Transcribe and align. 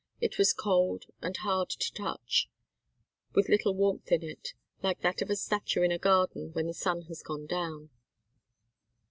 It 0.19 0.39
was 0.39 0.51
cold 0.51 1.05
and 1.21 1.37
hard 1.37 1.69
to 1.69 1.93
touch, 1.93 2.49
with 3.35 3.49
little 3.49 3.75
warmth 3.75 4.11
in 4.11 4.23
it, 4.23 4.55
like 4.81 5.01
that 5.01 5.21
of 5.21 5.29
a 5.29 5.35
statue 5.35 5.83
in 5.83 5.91
a 5.91 5.99
garden 5.99 6.53
when 6.53 6.65
the 6.65 6.73
sun 6.73 7.03
has 7.03 7.21
gone 7.21 7.45
down. 7.45 7.91